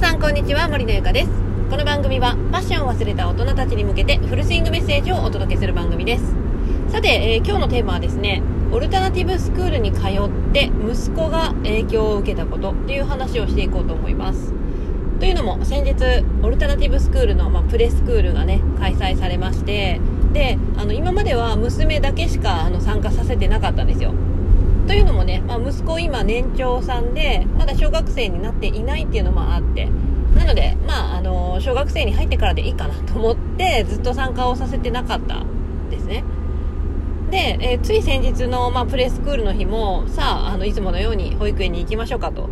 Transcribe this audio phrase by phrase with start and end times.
[0.00, 1.28] さんこんにちは森のゆかです。
[1.68, 6.34] この番組はパッションを忘れた大人たちに向けてフルスイングメッセージをお届けする番組です。
[6.88, 8.42] さて、えー、今日のテーマはですね
[8.72, 14.54] オルタナティブスクールに通って息子が影響を受けたことっていう話をしていこうと思います。
[15.20, 15.94] というのも先日
[16.42, 20.00] オルタナティブスクールの、まあ、プレスクールがね開催されまして
[20.32, 24.14] であの今までは娘だけしかあの参加させてなかったんですよ。
[24.90, 29.88] というのもね、まあ、息子今年長さんでまだ小学生になっていないっていうのもあって。
[30.34, 35.44] なので、まあ、あの小学生に入ってからでいいかなと思ってずっと参加をさせてなかった
[35.90, 36.24] ですね。
[37.30, 42.48] で、えー、つい先日の、まあ、プレスクールの日もさああのいつものように保育園に行きましょうかと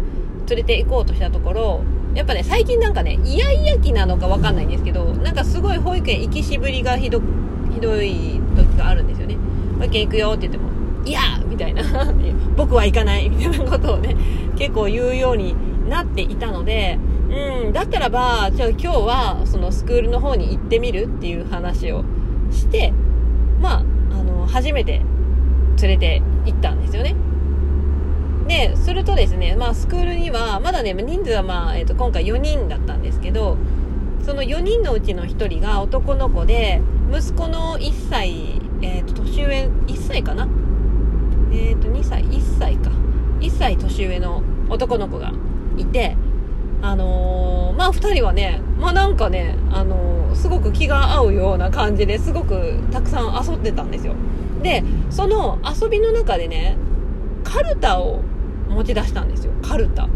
[0.48, 1.82] 連れて行こうとしたところ
[2.14, 7.20] やっぱね最近なんかねイヤイヤ期なのか分かんないんですけどなんかすごい保育園行きしぶりがひど
[7.72, 9.36] ひどい時があるんですよね
[9.78, 11.82] 保育園行くよって言ってもいやみたいな。
[12.56, 13.28] 僕は行かない。
[13.28, 14.16] みたいなことをね
[14.56, 15.54] 結構言うように
[15.88, 16.98] なっていたので
[17.30, 22.04] うんだったらばじゃあ今日はそのスクールの方に行ってみるっていう話を
[22.50, 22.92] して
[23.60, 25.02] まああの初めて
[25.80, 27.14] 連れて行ったんですよね。
[28.48, 33.58] でするとですね、まあ、スクールにはまだね人数は、まあえーと、今回4人だったんですけど
[34.24, 36.80] その4人のうちの1人が男の子で
[37.12, 40.48] 息子の1歳、えーと、年上1歳かな
[41.58, 42.90] えっ、ー、と2歳1歳か。
[43.40, 45.32] 1歳年上の男の子が
[45.76, 46.16] いて
[46.82, 54.14] あのー、まあ2人はねまあなんかね、あのー、すごく気が合うような感じですごくたくさん遊ってたんですよ。
[54.62, 56.76] でその遊びの中でね
[57.44, 58.22] カルタを
[58.68, 59.52] 持ち出したんですよ。
[59.62, 60.08] カルタ。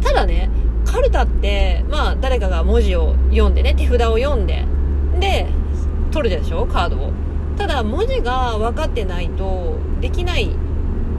[0.00, 0.50] ただね
[0.84, 4.64] カルタってまあ誰かが文字を読んでね手札を読んで
[5.18, 5.46] で
[6.12, 6.66] 取るでしょ？
[6.66, 7.12] カードを。
[7.56, 10.50] ただ文字が分かってないとできない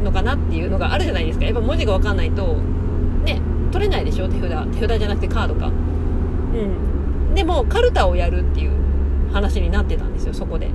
[0.03, 1.45] のかなっていうのがあるじゃないですか。
[1.45, 2.58] やっぱ文字が分かんないと
[3.25, 3.41] ね
[3.72, 4.28] 取れないでしょ？
[4.28, 5.67] 手札手札じゃなくてカードか。
[5.67, 7.33] うん。
[7.33, 8.72] でもカルタをやるっていう
[9.33, 10.69] 話になってたんですよそこで。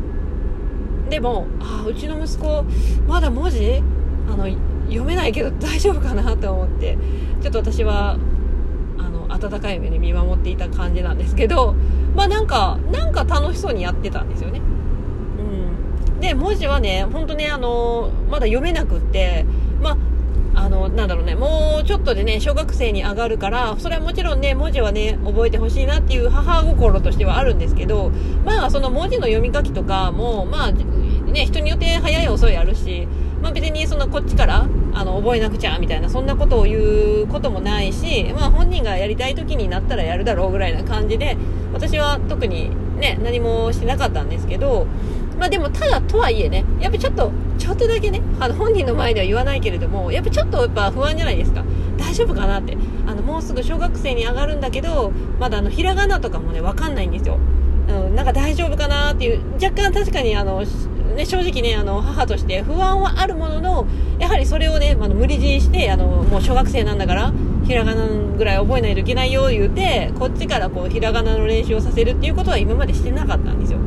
[1.09, 2.65] でもあうちの息子
[3.06, 3.82] まだ文字
[4.28, 4.47] あの
[4.87, 6.98] 読めないけど大丈夫かなと思って。
[7.41, 8.19] ちょっと私は
[8.98, 11.75] あの温かい目で見守っていた感じなんですけど
[12.15, 14.59] まあなんかなんか楽しそうにやってたんですよね。
[14.59, 14.79] うん
[16.20, 19.44] で文字はね本当ねあのまだ読めなくって
[19.81, 19.97] ま
[20.53, 28.10] あの、なんだろうね、もうちょっとでね、小学生に上がるから、それはもちろんね、文字はね、覚えてほしいなっていう母心としてはあるんですけど、
[28.44, 33.06] まあ、その文字の読み書きとかも、まあ、ね、人によって早い遅いあるし、
[33.41, 41.36] まあ、別にそのこっちからあの覚えなくちゃみたいなそんなことを言うこともないし、まあ、本人がやりたい時になったらやるだろうぐらいな感じで
[41.72, 44.86] 私は特に、ね、何もしてなかったんですけど、
[45.41, 51.65] まあ、でもただとはいえねやっぱちょっとちょっとだけねあの本人の前では言わないけれどもやっぱちょっとやっぱ不安じゃないですか。
[51.97, 52.77] 大丈夫かなって。
[53.06, 57.39] あのもうすぐ小学生に上がるんだけどまだあのひらがなとかもね分かんないんですよ、
[57.89, 60.62] うん、なんか大丈夫かなっていう若干確かにあの
[61.17, 63.87] ね、正直ね、あの、母として不安はあるものの、
[64.21, 67.33] やはりそれをね、あの、無理強いして、あの、もう小学生なんだから、
[67.65, 73.81] ひらがなぐらい覚えないといけないよ、言うて、こっちからこう、ひらがなの練習をさせるっていうことは今までしてなかったんですよ。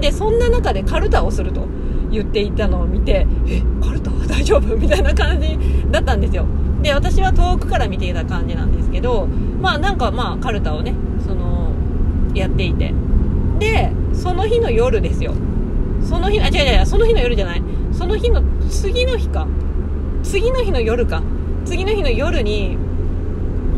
[0.00, 1.66] で、そんな中でカルタをすると
[2.10, 4.76] 言っていたのを見て、え、カルタは大丈夫？
[4.76, 5.58] みたいな感じ
[5.90, 6.46] だったんですよ。
[6.82, 9.26] で、私は遠くから見ていた感じなんですけど、
[9.60, 10.94] まあなんかまあ、カルタをね、
[11.26, 11.72] その、
[12.34, 12.92] やっていて。
[13.58, 15.32] で、その日の夜ですよ。
[16.02, 17.62] その日、あ、違う違う、その日の夜じゃない。
[17.92, 19.46] その日の次の日か。
[20.22, 21.22] 次の日の夜か。
[21.64, 22.76] 次の日の夜に、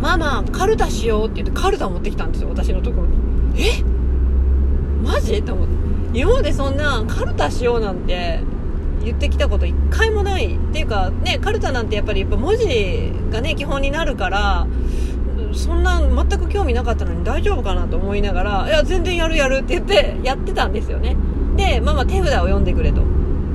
[0.02, 3.16] ママ、カルタしようって言ってカルタ持ってきたんですよ、私のところに。
[3.62, 3.82] え？
[5.02, 5.42] マジ？
[5.42, 5.87] と思って。
[6.18, 8.40] 今までそんなカルタしようなんて
[9.04, 10.56] 言ってきたこと一回もない。
[10.56, 14.66] っていうか、ね、カルタなんてやっぱりやっぱ文字がね、基本になるから、
[15.52, 21.16] そんな全く興味なかったのに大丈夫かなと思いながら、いや、全然やるやるって言ってやってたんですよね。
[21.56, 23.02] で、ママ手札を読んでくれと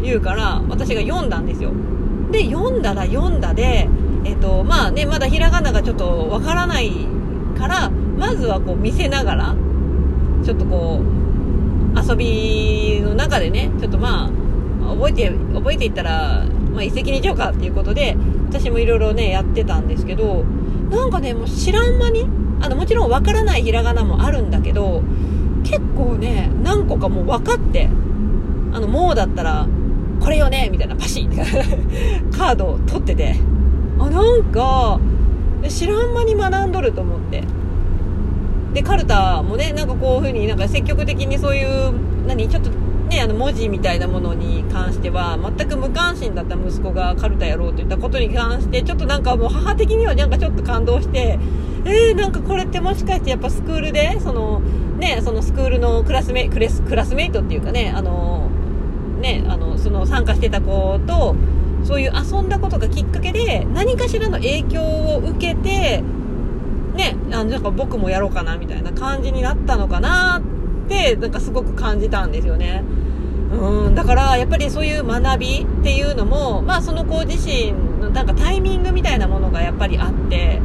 [0.01, 1.71] 言うから、私が読んだんですよ。
[2.31, 3.89] で、読んだら読んだで、
[4.23, 6.91] えっ、と、まあね、まだひらがながちょっとわからない
[7.57, 9.55] から、まずはこう見せながら、
[10.45, 11.22] ちょっとこう、
[11.95, 18.15] 遊びの中でね、ちょっとまあ、覚えて、覚えていったら、まあ、一石二鳥かっていうことで、
[18.49, 20.43] 私もいろいろね、やってたんですけど、
[20.89, 22.27] なんかね、もう知らん間に、
[22.61, 25.03] あの、もちろんわからないひらがなもあるんだけど、
[25.63, 27.89] 結構ね何個かもう分かって
[28.73, 29.67] あのもうだったら
[30.19, 31.29] これよねみたいなパシッ
[32.31, 33.35] カードを取ってて
[33.99, 34.99] あなんか
[35.67, 37.43] 知らん間に学んどると思って。
[38.73, 51.39] でカルタもねなんかこういう風になんか積極的にそういう何ちょっとねあの文字みたいなものに関しては全く無関心だった息子がカルタやろうといったことに関してちょっとなんかもう母的にはなんかちょっと感動して
[51.85, 54.61] えー、なんかこれってもしかしてやっぱスクールでその
[54.97, 58.49] ねそのスクールのクラスメクレスクラスメイトっていうかねあの
[59.19, 61.35] ねあのその参加してた子と
[61.83, 66.01] そういう遊んだことがきっかけで何かしらの影響を受けて
[66.93, 70.41] ねあのなんか僕もやろうかなみたいな感じになったのかな
[70.85, 72.83] ってなんかすごく感じたんですよね。
[73.53, 80.59] うんだからやっぱりそういう学びっていうのも、まあ、その子自身のなんかタイミングみたいなものがやっぱりあって、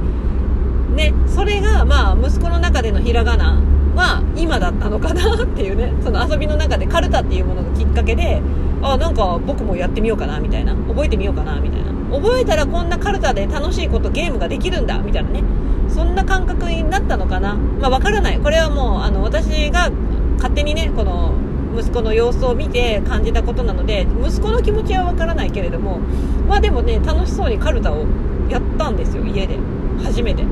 [0.94, 3.62] ね、それがまあ息子の中でのひらがな
[3.94, 8.40] は今だったのかなっていうねその遊びの中でカルタっていうものがきっかけで
[8.80, 15.42] あなんか僕もやってみようかなみたいな覚えてみようかなみたいな覚えたらこんなカルタで楽しいことゲームができるんだみたいなね
[15.88, 17.54] そんな感覚になったのかな？
[17.54, 18.38] まあわからない。
[18.40, 19.90] これはもうあの私が
[20.36, 21.34] 勝手にねこの
[21.78, 26.00] 息子の様子を見て感じたことなので息子の気持ちはわからないけれども
[26.48, 28.06] まあでもね楽しそうにカルタを
[28.48, 29.24] やったんですよ。
[29.24, 29.58] 家で。
[30.02, 30.44] 初めて。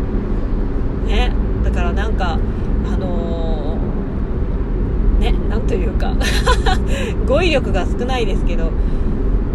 [1.06, 1.32] ね。
[1.64, 6.14] だからなんかあのー、ねなんというか。
[7.26, 8.70] 語彙力が少ないですけど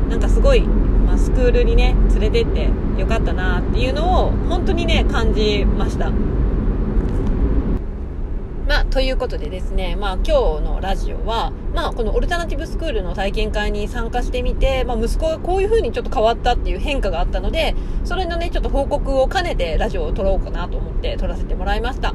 [0.10, 0.64] なんかすごい、
[1.12, 2.70] ま、スクールにね連れてって
[3.00, 6.12] よかったなっていうのを本当にね感じました
[8.68, 10.32] まあ、ということでですね、まあ、今日
[10.62, 17.76] のラジオは、まあ、このオルタナティブスクールの体験会に参加してみて、まあ、息子がこういう風にちょっと変わったっていう変化があったので、
[18.06, 22.14] それのね、ちょっと報告を兼ねてラジオを撮ろうかなと思って撮らせてもらいました。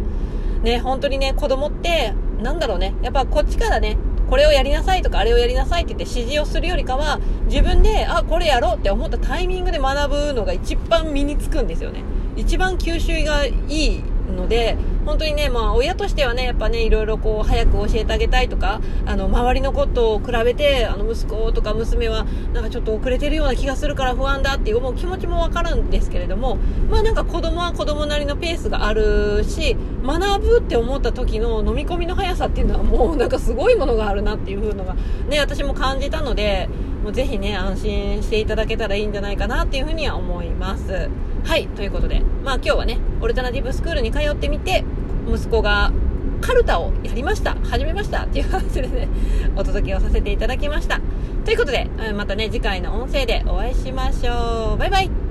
[0.62, 3.98] ね、本当にね、子供って、なんだろうね、やっぱこっちからね、
[4.28, 12.02] これをやりなさいとかあれをやりなさいって言って指示をするよりかは自分であこれやろうって思ったタイミングで学ぶのが一番身につくんですよね。
[12.36, 14.02] 一番吸収がいい
[14.36, 14.76] ので
[15.06, 26.58] 本当にね、まあ、親としてはね、やっぱね、いろいろこう、早く教えてあげたいとか、あの、周りのことを比べて、あの、息子とか娘は、なんかちょっと遅れてるような気がするから不安だっていう思う気持ちもわかるんですけれども、
[26.90, 34.96] まあなんか子供は子供なりのペースがあるし、学ぶって思った時の飲み込みの速さっていうのはもうなんかすごいものがあるなっていう風のが、
[35.28, 36.68] ね、私も感じたので、
[37.04, 41.08] もうぜひね、安心していただけたらいいんじゃないかなっていうふうには思います。
[41.46, 44.84] はい、ということで、まあ今日はね、オルタナティブスクールに通ってみて、
[45.32, 45.92] 息子が
[46.40, 47.54] カルタをやりました。
[47.62, 49.08] 始めましたっていう話でね、
[49.54, 51.00] お届けをさせていただきました。
[51.44, 54.76] ということで、またね、次回の音声でお会いしましょう。
[54.76, 55.25] バイバイ